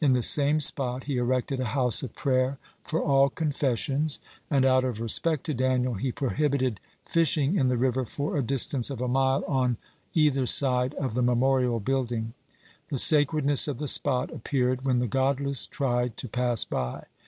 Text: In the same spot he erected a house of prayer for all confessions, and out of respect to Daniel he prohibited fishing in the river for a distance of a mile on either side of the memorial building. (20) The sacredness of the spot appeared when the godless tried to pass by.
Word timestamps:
In 0.00 0.14
the 0.14 0.22
same 0.22 0.58
spot 0.60 1.04
he 1.04 1.18
erected 1.18 1.60
a 1.60 1.66
house 1.76 2.02
of 2.02 2.14
prayer 2.16 2.56
for 2.82 3.02
all 3.02 3.28
confessions, 3.28 4.20
and 4.50 4.64
out 4.64 4.84
of 4.84 5.02
respect 5.02 5.44
to 5.44 5.52
Daniel 5.52 5.92
he 5.96 6.10
prohibited 6.10 6.80
fishing 7.04 7.58
in 7.58 7.68
the 7.68 7.76
river 7.76 8.06
for 8.06 8.38
a 8.38 8.42
distance 8.42 8.88
of 8.88 9.02
a 9.02 9.06
mile 9.06 9.44
on 9.46 9.76
either 10.14 10.46
side 10.46 10.94
of 10.94 11.12
the 11.12 11.20
memorial 11.20 11.78
building. 11.78 12.32
(20) 12.88 12.88
The 12.92 12.98
sacredness 12.98 13.68
of 13.68 13.76
the 13.76 13.86
spot 13.86 14.30
appeared 14.32 14.86
when 14.86 14.98
the 14.98 15.06
godless 15.06 15.66
tried 15.66 16.16
to 16.16 16.26
pass 16.30 16.64
by. 16.64 17.04